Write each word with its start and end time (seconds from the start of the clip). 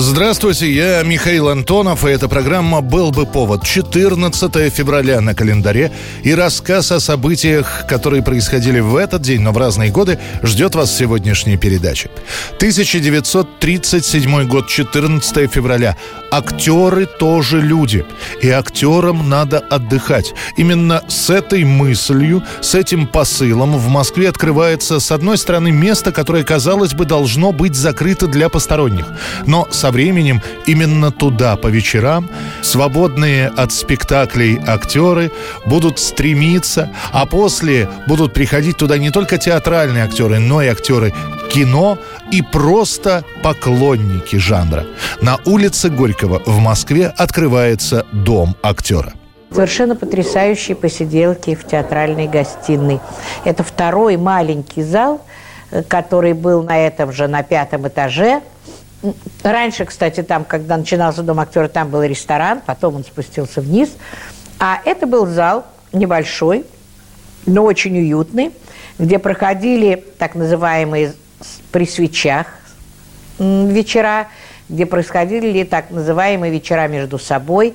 Здравствуйте, 0.00 0.72
я 0.72 1.02
Михаил 1.02 1.48
Антонов, 1.48 2.04
и 2.04 2.10
эта 2.10 2.28
программа 2.28 2.82
«Был 2.82 3.10
бы 3.10 3.26
повод». 3.26 3.64
14 3.64 4.72
февраля 4.72 5.20
на 5.20 5.34
календаре, 5.34 5.90
и 6.22 6.32
рассказ 6.36 6.92
о 6.92 7.00
событиях, 7.00 7.84
которые 7.88 8.22
происходили 8.22 8.78
в 8.78 8.94
этот 8.94 9.22
день, 9.22 9.40
но 9.40 9.50
в 9.50 9.58
разные 9.58 9.90
годы, 9.90 10.20
ждет 10.44 10.76
вас 10.76 10.90
в 10.90 10.96
сегодняшней 10.96 11.56
передаче. 11.56 12.10
1937 12.58 14.46
год, 14.46 14.68
14 14.68 15.50
февраля. 15.50 15.96
Актеры 16.30 17.06
тоже 17.06 17.60
люди, 17.60 18.04
и 18.40 18.50
актерам 18.50 19.28
надо 19.28 19.58
отдыхать. 19.58 20.32
Именно 20.56 21.02
с 21.08 21.28
этой 21.28 21.64
мыслью, 21.64 22.44
с 22.60 22.76
этим 22.76 23.08
посылом 23.08 23.76
в 23.76 23.88
Москве 23.88 24.28
открывается, 24.28 25.00
с 25.00 25.10
одной 25.10 25.38
стороны, 25.38 25.72
место, 25.72 26.12
которое, 26.12 26.44
казалось 26.44 26.94
бы, 26.94 27.04
должно 27.04 27.50
быть 27.50 27.74
закрыто 27.74 28.28
для 28.28 28.48
посторонних. 28.48 29.06
Но 29.44 29.66
с 29.72 29.87
со 29.88 29.92
временем 29.92 30.42
именно 30.66 31.10
туда 31.10 31.56
по 31.56 31.68
вечерам 31.68 32.28
свободные 32.60 33.48
от 33.48 33.72
спектаклей 33.72 34.60
актеры 34.66 35.30
будут 35.64 35.98
стремиться, 35.98 36.90
а 37.10 37.24
после 37.24 37.88
будут 38.06 38.34
приходить 38.34 38.76
туда 38.76 38.98
не 38.98 39.10
только 39.10 39.38
театральные 39.38 40.04
актеры, 40.04 40.40
но 40.40 40.60
и 40.60 40.66
актеры 40.66 41.14
кино 41.50 41.96
и 42.30 42.42
просто 42.42 43.24
поклонники 43.42 44.36
жанра. 44.36 44.84
На 45.22 45.38
улице 45.46 45.88
Горького 45.88 46.42
в 46.44 46.58
Москве 46.58 47.06
открывается 47.06 48.04
Дом 48.12 48.56
актера. 48.62 49.14
Совершенно 49.50 49.96
потрясающие 49.96 50.76
посиделки 50.76 51.54
в 51.54 51.66
театральной 51.66 52.28
гостиной. 52.28 53.00
Это 53.46 53.62
второй 53.62 54.18
маленький 54.18 54.82
зал, 54.82 55.24
э, 55.70 55.82
который 55.82 56.34
был 56.34 56.62
на 56.62 56.78
этом 56.78 57.10
же, 57.10 57.26
на 57.26 57.42
пятом 57.42 57.88
этаже– 57.88 58.42
Раньше, 59.42 59.84
кстати, 59.84 60.22
там, 60.22 60.44
когда 60.44 60.76
начинался 60.76 61.22
Дом 61.22 61.38
актера, 61.38 61.68
там 61.68 61.88
был 61.88 62.02
ресторан, 62.02 62.60
потом 62.64 62.96
он 62.96 63.04
спустился 63.04 63.60
вниз. 63.60 63.90
А 64.58 64.80
это 64.84 65.06
был 65.06 65.26
зал 65.26 65.66
небольшой, 65.92 66.64
но 67.46 67.62
очень 67.62 67.96
уютный, 67.96 68.50
где 68.98 69.18
проходили 69.18 70.04
так 70.18 70.34
называемые 70.34 71.14
при 71.70 71.86
свечах 71.86 72.46
вечера, 73.38 74.28
где 74.68 74.84
происходили 74.84 75.62
так 75.62 75.90
называемые 75.90 76.52
вечера 76.52 76.88
между 76.88 77.18
собой. 77.18 77.74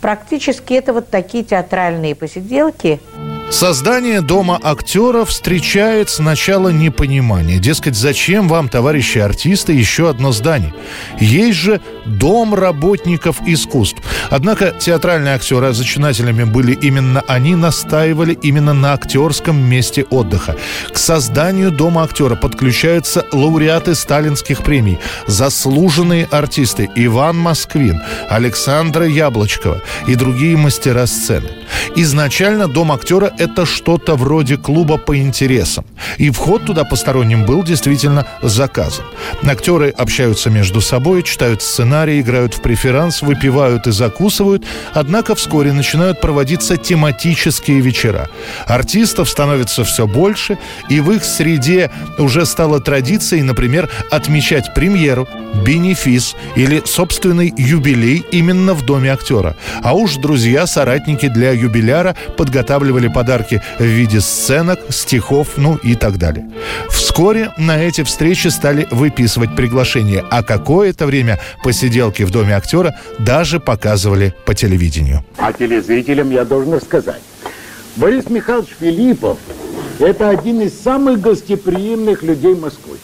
Практически 0.00 0.74
это 0.74 0.92
вот 0.92 1.08
такие 1.08 1.44
театральные 1.44 2.14
посиделки– 2.16 3.00
Создание 3.50 4.20
Дома 4.20 4.60
актера 4.62 5.24
встречает 5.24 6.10
сначала 6.10 6.68
непонимание. 6.68 7.58
Дескать, 7.58 7.96
зачем 7.96 8.46
вам, 8.46 8.68
товарищи 8.68 9.18
артисты, 9.18 9.72
еще 9.72 10.10
одно 10.10 10.32
здание? 10.32 10.74
Есть 11.18 11.58
же 11.58 11.80
Дом 12.04 12.54
работников 12.54 13.40
искусств. 13.46 14.02
Однако 14.30 14.74
театральные 14.78 15.34
актеры, 15.34 15.72
зачинателями 15.72 16.44
были 16.44 16.72
именно 16.72 17.22
они, 17.26 17.54
настаивали 17.54 18.38
именно 18.42 18.74
на 18.74 18.92
актерском 18.92 19.58
месте 19.58 20.04
отдыха. 20.10 20.56
К 20.92 20.98
созданию 20.98 21.70
Дома 21.70 22.04
актера 22.04 22.34
подключаются 22.34 23.24
лауреаты 23.32 23.94
сталинских 23.94 24.62
премий, 24.62 24.98
заслуженные 25.26 26.28
артисты 26.30 26.90
Иван 26.94 27.38
Москвин, 27.38 28.02
Александра 28.28 29.06
Яблочкова 29.06 29.80
и 30.06 30.14
другие 30.14 30.56
мастера 30.56 31.06
сцены. 31.06 31.48
Изначально 31.96 32.68
Дом 32.68 32.92
актера 32.92 33.32
это 33.38 33.66
что-то 33.66 34.14
вроде 34.16 34.56
клуба 34.56 34.98
по 34.98 35.16
интересам. 35.18 35.84
И 36.18 36.30
вход 36.30 36.64
туда 36.64 36.84
посторонним 36.84 37.44
был 37.44 37.62
действительно 37.62 38.26
заказан. 38.42 39.04
Актеры 39.42 39.90
общаются 39.90 40.50
между 40.50 40.80
собой, 40.80 41.22
читают 41.22 41.62
сценарии, 41.62 42.20
играют 42.20 42.54
в 42.54 42.62
преферанс, 42.62 43.22
выпивают 43.22 43.86
и 43.86 43.92
закусывают, 43.92 44.64
однако 44.94 45.34
вскоре 45.34 45.72
начинают 45.72 46.20
проводиться 46.20 46.76
тематические 46.76 47.80
вечера. 47.80 48.28
Артистов 48.66 49.28
становится 49.28 49.84
все 49.84 50.06
больше, 50.06 50.58
и 50.88 51.00
в 51.00 51.10
их 51.12 51.24
среде 51.24 51.90
уже 52.18 52.46
стала 52.46 52.80
традицией, 52.80 53.42
например, 53.42 53.88
отмечать 54.10 54.74
премьеру, 54.74 55.28
бенефис 55.64 56.36
или 56.56 56.82
собственный 56.84 57.52
юбилей 57.56 58.24
именно 58.30 58.74
в 58.74 58.84
доме 58.84 59.12
актера. 59.12 59.56
А 59.82 59.94
уж 59.94 60.16
друзья, 60.16 60.66
соратники 60.66 61.28
для 61.28 61.52
юбиляра 61.58 62.16
подготавливали 62.36 63.08
подарки 63.08 63.62
в 63.78 63.84
виде 63.84 64.20
сценок, 64.20 64.80
стихов, 64.88 65.56
ну 65.56 65.76
и 65.76 65.94
так 65.94 66.18
далее. 66.18 66.50
Вскоре 66.90 67.52
на 67.58 67.82
эти 67.82 68.04
встречи 68.04 68.48
стали 68.48 68.86
выписывать 68.90 69.56
приглашения, 69.56 70.24
а 70.30 70.42
какое-то 70.42 71.06
время 71.06 71.40
посиделки 71.62 72.22
в 72.22 72.30
доме 72.30 72.54
актера 72.54 72.94
даже 73.18 73.60
показывали 73.60 74.34
по 74.46 74.54
телевидению. 74.54 75.24
А 75.36 75.52
телезрителям 75.52 76.30
я 76.30 76.44
должен 76.44 76.74
рассказать. 76.74 77.20
Борис 77.96 78.30
Михайлович 78.30 78.70
Филиппов– 78.78 79.38
это 79.98 80.28
один 80.28 80.60
из 80.60 80.80
самых 80.80 81.20
гостеприимных 81.20 82.22
людей 82.22 82.54
Москвы. 82.54 82.98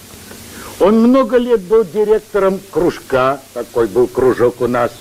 Он 0.80 1.02
много 1.02 1.36
лет 1.36 1.60
был 1.62 1.84
директором 1.84 2.60
кружка, 2.70 3.40
такой 3.52 3.86
был 3.88 4.06
кружок 4.06 4.60
у 4.60 4.66
нас. 4.66 4.92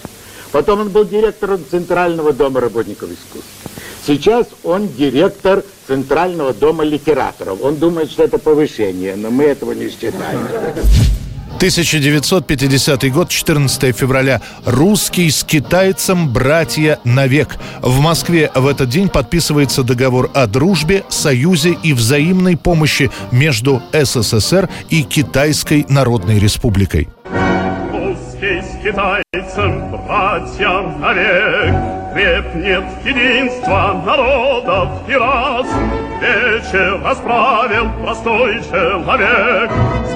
Потом 0.53 0.81
он 0.81 0.89
был 0.89 1.03
директором 1.03 1.59
Центрального 1.69 2.31
дома 2.31 2.61
работников 2.61 3.09
искусств. 3.09 3.49
Сейчас 4.05 4.45
он 4.63 4.87
директор 4.87 5.63
Центрального 5.87 6.53
дома 6.53 6.83
литераторов. 6.83 7.59
Он 7.63 7.75
думает, 7.75 8.11
что 8.11 8.23
это 8.23 8.37
повышение, 8.37 9.15
но 9.15 9.31
мы 9.31 9.45
этого 9.45 9.71
не 9.71 9.89
считаем. 9.89 10.47
1950 11.55 13.11
год, 13.11 13.29
14 13.29 13.95
февраля. 13.95 14.41
Русский 14.65 15.31
с 15.31 15.43
китайцем 15.43 16.31
братья 16.31 16.99
навек. 17.03 17.57
В 17.81 17.99
Москве 17.99 18.51
в 18.53 18.67
этот 18.67 18.89
день 18.89 19.09
подписывается 19.09 19.81
договор 19.81 20.29
о 20.35 20.45
дружбе, 20.45 21.03
союзе 21.09 21.77
и 21.81 21.93
взаимной 21.93 22.57
помощи 22.57 23.09
между 23.31 23.81
СССР 23.91 24.69
и 24.89 25.01
Китайской 25.01 25.85
Народной 25.89 26.37
Республикой. 26.37 27.07
Русский 28.83 28.91
с 28.91 28.93
китайцем 28.93 29.91
братья 29.91 30.81
навек 30.99 31.75
Крепнет 32.13 32.83
единство 33.05 34.03
народов 34.05 34.89
и 35.07 35.13
раз 35.13 35.67
Вечер 36.21 37.01
расправил 37.03 37.89
простой 38.01 38.61
человек 38.63 39.71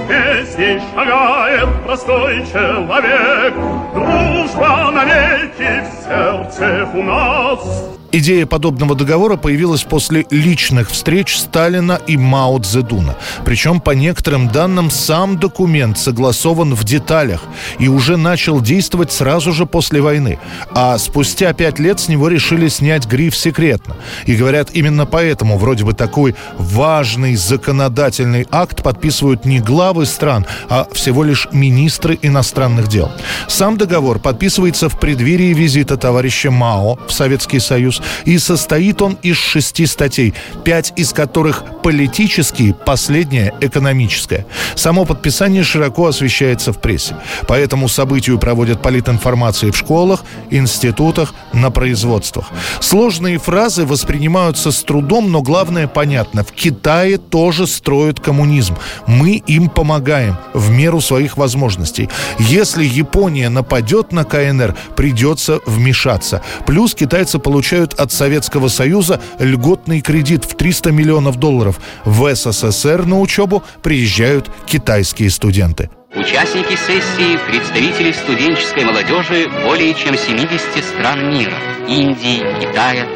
песней 0.08 0.80
шагает 0.94 1.68
простой 1.84 2.46
человек. 2.46 3.54
Дружба 3.94 4.90
навеки 4.90 5.84
в 5.84 6.04
сердце 6.04 6.88
у 6.94 7.02
нас. 7.02 7.97
Идея 8.10 8.46
подобного 8.46 8.94
договора 8.94 9.36
появилась 9.36 9.82
после 9.82 10.24
личных 10.30 10.90
встреч 10.90 11.36
Сталина 11.36 12.00
и 12.06 12.16
Мао 12.16 12.58
Цзэдуна. 12.58 13.16
Причем, 13.44 13.80
по 13.80 13.90
некоторым 13.90 14.48
данным, 14.48 14.90
сам 14.90 15.38
документ 15.38 15.98
согласован 15.98 16.74
в 16.74 16.84
деталях 16.84 17.42
и 17.78 17.88
уже 17.88 18.16
начал 18.16 18.62
действовать 18.62 19.12
сразу 19.12 19.52
же 19.52 19.66
после 19.66 20.00
войны. 20.00 20.38
А 20.70 20.96
спустя 20.96 21.52
пять 21.52 21.78
лет 21.78 22.00
с 22.00 22.08
него 22.08 22.28
решили 22.28 22.68
снять 22.68 23.06
гриф 23.06 23.36
«секретно». 23.36 23.96
И 24.24 24.34
говорят, 24.34 24.70
именно 24.72 25.04
поэтому 25.04 25.58
вроде 25.58 25.84
бы 25.84 25.92
такой 25.92 26.34
важный 26.56 27.36
законодательный 27.36 28.46
акт 28.50 28.82
подписывают 28.82 29.44
не 29.44 29.60
главы 29.60 30.06
стран, 30.06 30.46
а 30.70 30.88
всего 30.92 31.24
лишь 31.24 31.46
министры 31.52 32.18
иностранных 32.22 32.88
дел. 32.88 33.12
Сам 33.48 33.76
договор 33.76 34.18
подписывается 34.18 34.88
в 34.88 34.98
преддверии 34.98 35.52
визита 35.52 35.98
товарища 35.98 36.50
Мао 36.50 36.98
в 37.06 37.12
Советский 37.12 37.60
Союз 37.60 37.97
и 38.24 38.38
состоит 38.38 39.02
он 39.02 39.18
из 39.22 39.36
шести 39.36 39.86
статей, 39.86 40.34
пять 40.64 40.92
из 40.96 41.12
которых 41.12 41.64
политические, 41.82 42.74
последняя 42.74 43.54
экономическая. 43.60 44.46
Само 44.74 45.04
подписание 45.04 45.62
широко 45.62 46.06
освещается 46.06 46.72
в 46.72 46.80
прессе. 46.80 47.16
По 47.46 47.54
этому 47.54 47.88
событию 47.88 48.38
проводят 48.38 48.82
политинформации 48.82 49.70
в 49.70 49.76
школах, 49.76 50.24
институтах, 50.50 51.34
на 51.52 51.70
производствах. 51.70 52.46
Сложные 52.80 53.38
фразы 53.38 53.84
воспринимаются 53.84 54.70
с 54.70 54.82
трудом, 54.82 55.32
но 55.32 55.42
главное 55.42 55.88
понятно. 55.88 56.44
В 56.44 56.52
Китае 56.52 57.18
тоже 57.18 57.66
строят 57.66 58.20
коммунизм. 58.20 58.76
Мы 59.06 59.42
им 59.46 59.68
помогаем 59.68 60.36
в 60.54 60.70
меру 60.70 61.00
своих 61.00 61.36
возможностей. 61.36 62.08
Если 62.38 62.84
Япония 62.84 63.48
нападет 63.48 64.12
на 64.12 64.24
КНР 64.24 64.74
придется 64.96 65.60
вмешаться. 65.66 66.42
Плюс 66.66 66.94
китайцы 66.94 67.38
получают 67.38 67.87
от 67.94 68.12
Советского 68.12 68.68
Союза 68.68 69.20
льготный 69.38 70.00
кредит 70.00 70.44
в 70.44 70.56
300 70.56 70.92
миллионов 70.92 71.36
долларов. 71.36 71.80
В 72.04 72.34
СССР 72.34 73.04
на 73.04 73.20
учебу 73.20 73.62
приезжают 73.82 74.50
китайские 74.66 75.30
студенты. 75.30 75.90
Участники 76.14 76.76
сессии– 76.86 77.38
представители 77.48 78.12
студенческой 78.12 78.84
молодежи 78.84 79.46
более 79.64 79.94
чем 79.94 80.16
70 80.16 80.60
стран 80.82 81.30
мира– 81.30 81.58
Индии, 81.88 82.42
Китая, 82.60 83.06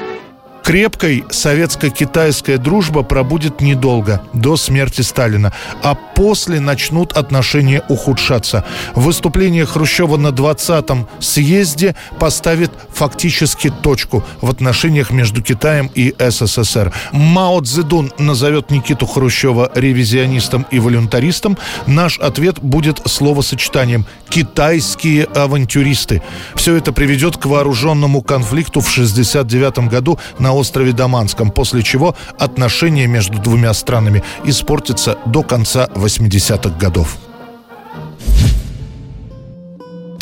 Крепкой 0.63 1.25
советско-китайская 1.29 2.57
дружба 2.57 3.03
пробудет 3.03 3.61
недолго, 3.61 4.23
до 4.33 4.57
смерти 4.57 5.01
Сталина, 5.01 5.53
а 5.83 5.97
после 6.15 6.61
начнут 6.61 7.13
отношения 7.13 7.83
ухудшаться. 7.89 8.65
Выступление 8.95 9.67
Хрущева 9.67 10.17
на 10.17 10.29
20-м 10.29 11.09
съезде 11.21 11.95
поставит 12.19 12.71
фактически 12.93 13.71
точку 13.71 14.25
в 14.41 14.51
отношениях 14.51 15.11
между 15.11 15.43
Китаем 15.43 15.91
и 15.95 16.15
СССР. 16.19 16.93
Мао 17.13 17.61
Цзэдун 17.61 18.13
назовет 18.19 18.71
Никиту 18.71 19.07
Хрущева 19.07 19.71
ревизионистом 19.75 20.67
и 20.71 20.79
волюнтаристом. 20.79 21.59
Наш 21.87 22.19
ответ 22.19 22.61
будет 22.61 23.01
словосочетанием 23.07 24.07
«китайские 24.29 25.25
авантюристы». 25.25 26.23
Все 26.55 26.77
это 26.77 26.93
приведет 26.93 27.37
к 27.37 27.47
вооруженному 27.47 28.23
конфликту 28.23 28.81
в 28.81 28.91
1969 28.91 29.91
году 29.91 30.19
на 30.39 30.53
острове 30.53 30.93
Даманском, 30.93 31.51
после 31.51 31.83
чего 31.83 32.15
отношения 32.39 33.07
между 33.07 33.39
двумя 33.39 33.73
странами 33.75 34.23
испортятся 34.45 35.19
до 35.27 35.43
конца 35.43 35.89
80-х 36.05 36.79
годов. 36.79 37.19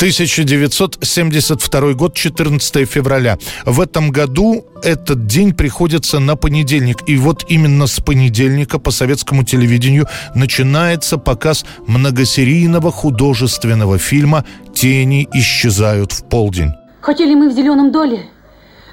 1972 0.01 1.93
год, 1.93 2.15
14 2.15 2.89
февраля. 2.89 3.37
В 3.65 3.79
этом 3.79 4.09
году 4.09 4.65
этот 4.81 5.27
день 5.27 5.53
приходится 5.53 6.17
на 6.17 6.35
понедельник. 6.35 7.07
И 7.07 7.17
вот 7.17 7.45
именно 7.49 7.85
с 7.85 7.99
понедельника 7.99 8.79
по 8.79 8.89
советскому 8.89 9.43
телевидению 9.43 10.07
начинается 10.33 11.19
показ 11.19 11.65
многосерийного 11.85 12.91
художественного 12.91 13.99
фильма 13.99 14.43
«Тени 14.73 15.27
исчезают 15.33 16.13
в 16.13 16.23
полдень». 16.23 16.71
Хотели 17.01 17.35
мы 17.35 17.49
в 17.49 17.53
зеленом 17.53 17.91
доле 17.91 18.25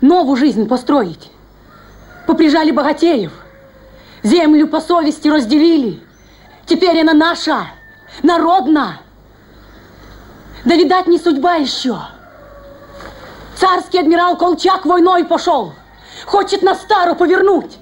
новую 0.02 0.36
жизнь 0.36 0.66
построить. 0.66 1.30
Поприжали 2.26 2.70
богатеев, 2.70 3.32
землю 4.22 4.68
по 4.68 4.82
совести 4.82 5.28
разделили. 5.28 6.00
Теперь 6.68 7.00
она 7.00 7.14
наша, 7.14 7.68
народна. 8.22 9.00
Да, 10.64 10.74
видать, 10.76 11.06
не 11.06 11.18
судьба 11.18 11.54
еще. 11.54 11.98
Царский 13.56 13.98
адмирал 13.98 14.36
Колчак 14.36 14.84
войной 14.84 15.24
пошел. 15.24 15.72
Хочет 16.26 16.62
на 16.62 16.74
стару 16.74 17.14
повернуть. 17.14 17.78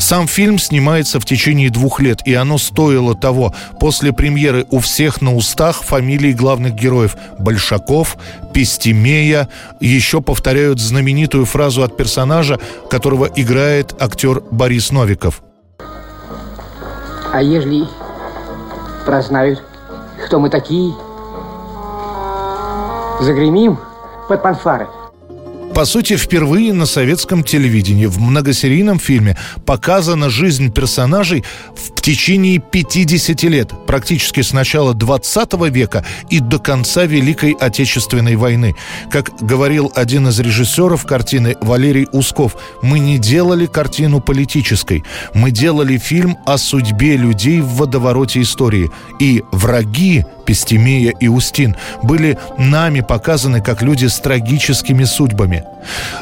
Сам 0.00 0.26
фильм 0.26 0.58
снимается 0.58 1.20
в 1.20 1.24
течение 1.24 1.70
двух 1.70 2.00
лет, 2.00 2.20
и 2.24 2.34
оно 2.34 2.58
стоило 2.58 3.14
того. 3.14 3.54
После 3.78 4.12
премьеры 4.12 4.66
у 4.70 4.80
всех 4.80 5.20
на 5.20 5.34
устах 5.36 5.82
фамилии 5.82 6.32
главных 6.32 6.74
героев 6.74 7.16
Большаков, 7.38 8.16
Пестемея. 8.52 9.48
Еще 9.80 10.20
повторяют 10.20 10.80
знаменитую 10.80 11.44
фразу 11.44 11.82
от 11.82 11.96
персонажа, 11.96 12.58
которого 12.90 13.26
играет 13.26 13.94
актер 14.00 14.42
Борис 14.50 14.90
Новиков. 14.90 15.42
А 17.32 17.42
ежели 17.42 17.86
прознают, 19.04 19.62
кто 20.24 20.38
мы 20.40 20.50
такие, 20.50 20.94
загремим 23.20 23.78
под 24.28 24.42
панфары– 24.42 24.86
по 25.74 25.86
сути, 25.86 26.16
впервые 26.16 26.72
на 26.72 26.86
советском 26.86 27.42
телевидении 27.42 28.06
в 28.06 28.20
многосерийном 28.20 29.00
фильме 29.00 29.36
показана 29.66 30.30
жизнь 30.30 30.72
персонажей 30.72 31.44
в 31.74 31.93
течение 32.04 32.58
50 32.58 33.42
лет, 33.44 33.72
практически 33.86 34.42
с 34.42 34.52
начала 34.52 34.92
20 34.92 35.54
века 35.70 36.04
и 36.28 36.38
до 36.38 36.58
конца 36.58 37.06
Великой 37.06 37.52
Отечественной 37.52 38.36
войны. 38.36 38.74
Как 39.10 39.30
говорил 39.40 39.90
один 39.94 40.28
из 40.28 40.38
режиссеров 40.38 41.06
картины 41.06 41.56
Валерий 41.62 42.06
Усков, 42.12 42.56
мы 42.82 42.98
не 42.98 43.18
делали 43.18 43.64
картину 43.64 44.20
политической, 44.20 45.02
мы 45.32 45.50
делали 45.50 45.96
фильм 45.96 46.36
о 46.44 46.58
судьбе 46.58 47.16
людей 47.16 47.62
в 47.62 47.68
водовороте 47.76 48.42
истории. 48.42 48.90
И 49.18 49.42
враги 49.50 50.26
Пестемея 50.44 51.12
и 51.18 51.28
Устин 51.28 51.74
были 52.02 52.38
нами 52.58 53.00
показаны 53.00 53.62
как 53.62 53.82
люди 53.82 54.06
с 54.06 54.18
трагическими 54.18 55.04
судьбами. 55.04 55.64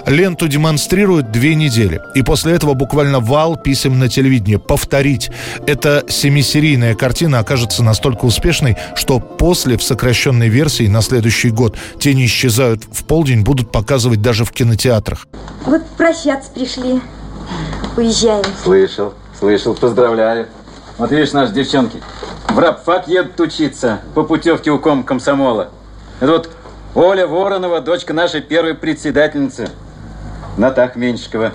Ленту 0.06 0.48
демонстрируют 0.48 1.30
две 1.30 1.54
недели. 1.54 2.00
И 2.14 2.22
после 2.22 2.52
этого 2.52 2.74
буквально 2.74 3.20
вал 3.20 3.56
писем 3.56 3.98
на 3.98 4.08
телевидении. 4.08 4.56
Повторить. 4.56 5.30
Эта 5.72 6.04
семисерийная 6.06 6.94
картина 6.94 7.38
окажется 7.38 7.82
настолько 7.82 8.26
успешной, 8.26 8.76
что 8.94 9.20
после 9.20 9.78
в 9.78 9.82
сокращенной 9.82 10.48
версии 10.48 10.86
на 10.86 11.00
следующий 11.00 11.48
год 11.48 11.78
«Тени 11.98 12.26
исчезают 12.26 12.84
в 12.84 13.06
полдень» 13.06 13.42
будут 13.42 13.72
показывать 13.72 14.20
даже 14.20 14.44
в 14.44 14.52
кинотеатрах. 14.52 15.26
Вот 15.64 15.82
прощаться 15.96 16.50
пришли. 16.50 17.00
Уезжаем. 17.96 18.44
Слышал, 18.62 19.14
слышал. 19.40 19.74
Поздравляю. 19.74 20.48
Вот 20.98 21.10
видишь, 21.10 21.32
наши 21.32 21.54
девчонки, 21.54 22.02
в 22.50 22.58
рабфак 22.58 23.08
едут 23.08 23.40
учиться 23.40 24.02
по 24.14 24.24
путевке 24.24 24.70
у 24.70 24.78
ком 24.78 25.02
комсомола. 25.02 25.70
Это 26.20 26.32
вот 26.32 26.50
Оля 26.94 27.26
Воронова, 27.26 27.80
дочка 27.80 28.12
нашей 28.12 28.42
первой 28.42 28.74
председательницы. 28.74 29.70
Натах 30.58 30.96
Меньшикова. 30.96 31.52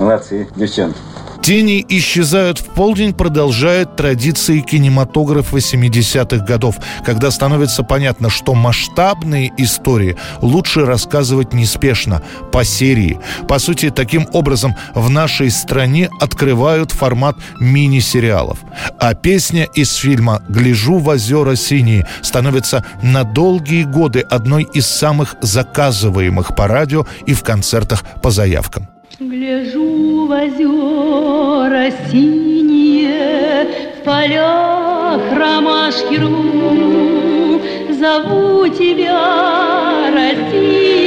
Молодцы, 0.00 0.48
девчонки. 0.56 0.98
Тени 1.46 1.86
исчезают 1.88 2.58
в 2.58 2.64
полдень 2.64 3.14
продолжает 3.14 3.94
традиции 3.94 4.58
кинематографа 4.58 5.58
70-х 5.58 6.44
годов, 6.44 6.74
когда 7.04 7.30
становится 7.30 7.84
понятно, 7.84 8.30
что 8.30 8.52
масштабные 8.52 9.52
истории 9.56 10.16
лучше 10.42 10.84
рассказывать 10.84 11.52
неспешно, 11.52 12.20
по 12.50 12.64
серии. 12.64 13.20
По 13.46 13.60
сути, 13.60 13.90
таким 13.90 14.26
образом 14.32 14.74
в 14.96 15.08
нашей 15.08 15.52
стране 15.52 16.10
открывают 16.18 16.90
формат 16.90 17.36
мини-сериалов. 17.60 18.58
А 18.98 19.14
песня 19.14 19.68
из 19.72 19.94
фильма 19.94 20.42
«Гляжу 20.48 20.98
в 20.98 21.06
озера 21.06 21.54
синие» 21.54 22.08
становится 22.22 22.84
на 23.04 23.22
долгие 23.22 23.84
годы 23.84 24.18
одной 24.28 24.64
из 24.64 24.88
самых 24.88 25.36
заказываемых 25.42 26.56
по 26.56 26.66
радио 26.66 27.06
и 27.24 27.34
в 27.34 27.44
концертах 27.44 28.02
по 28.20 28.32
заявкам. 28.32 28.88
Гляжу 29.18 30.26
в 30.26 30.30
озера 30.30 31.90
синие, 32.10 33.66
В 33.96 34.04
полях 34.04 35.22
ромашки 35.32 36.16
рву, 36.16 37.62
Зову 37.98 38.68
тебя, 38.68 40.10
Россию, 40.12 41.05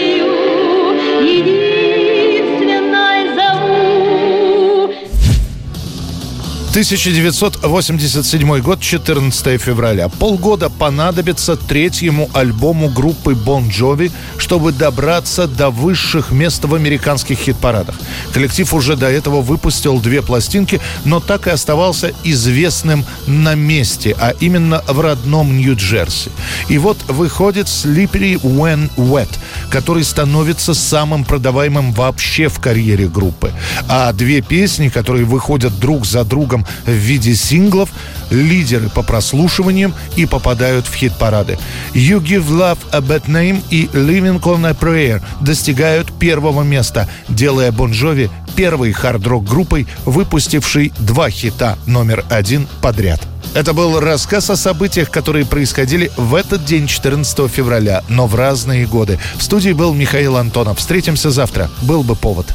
1987 6.69 8.59
год, 8.59 8.79
14 8.79 9.59
февраля. 9.59 10.07
Полгода 10.07 10.69
понадобится 10.69 11.55
третьему 11.55 12.29
альбому 12.31 12.89
группы 12.89 13.31
Bon 13.31 13.67
Jovi, 13.67 14.11
чтобы 14.38 14.71
добраться 14.71 15.47
до 15.47 15.71
высших 15.71 16.29
мест 16.31 16.63
в 16.63 16.75
американских 16.75 17.39
хит-парадах. 17.39 17.95
Коллектив 18.33 18.71
уже 18.75 18.95
до 18.95 19.09
этого 19.09 19.41
выпустил 19.41 19.99
две 19.99 20.21
пластинки, 20.21 20.79
но 21.05 21.19
так 21.19 21.47
и 21.47 21.49
оставался 21.49 22.13
известным 22.23 23.03
на 23.25 23.55
месте, 23.55 24.15
а 24.19 24.35
именно 24.39 24.83
в 24.88 24.99
родном 24.99 25.57
Нью-Джерси. 25.57 26.29
И 26.67 26.77
вот 26.77 26.97
выходит 27.07 27.65
Slippery 27.65 28.39
When 28.41 28.91
Wet, 28.95 29.39
который 29.71 30.03
становится 30.03 30.75
самым 30.75 31.25
продаваемым 31.25 31.93
вообще 31.93 32.47
в 32.47 32.59
карьере 32.59 33.07
группы. 33.07 33.51
А 33.88 34.13
две 34.13 34.41
песни, 34.41 34.89
которые 34.89 35.25
выходят 35.25 35.79
друг 35.79 36.05
за 36.05 36.23
другом 36.23 36.58
альбом 36.59 36.65
в 36.85 36.91
виде 36.91 37.35
синглов, 37.35 37.89
лидеры 38.29 38.89
по 38.89 39.03
прослушиваниям 39.03 39.93
и 40.15 40.25
попадают 40.25 40.85
в 40.87 40.93
хит-парады. 40.93 41.57
You 41.93 42.21
Give 42.21 42.47
Love 42.47 42.79
a 42.91 42.99
Bad 42.99 43.25
Name 43.25 43.61
и 43.69 43.85
Living 43.93 44.39
on 44.41 44.67
a 44.67 44.73
Prayer 44.73 45.21
достигают 45.41 46.11
первого 46.19 46.63
места, 46.63 47.09
делая 47.27 47.71
Бон 47.71 47.91
Джови 47.91 48.29
первой 48.55 48.91
хард-рок 48.91 49.45
группой, 49.45 49.87
выпустившей 50.05 50.91
два 50.99 51.29
хита 51.29 51.77
номер 51.85 52.25
один 52.29 52.67
подряд. 52.81 53.21
Это 53.55 53.73
был 53.73 53.99
рассказ 53.99 54.49
о 54.49 54.55
событиях, 54.55 55.09
которые 55.09 55.45
происходили 55.45 56.11
в 56.17 56.35
этот 56.35 56.65
день, 56.65 56.85
14 56.85 57.49
февраля, 57.49 58.03
но 58.09 58.27
в 58.27 58.35
разные 58.35 58.85
годы. 58.85 59.17
В 59.37 59.43
студии 59.43 59.71
был 59.71 59.93
Михаил 59.93 60.37
Антонов. 60.37 60.77
Встретимся 60.77 61.31
завтра. 61.31 61.69
Был 61.81 62.03
бы 62.03 62.15
повод. 62.15 62.53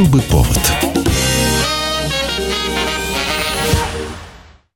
Был 0.00 0.06
бы 0.06 0.22
повод. 0.22 0.59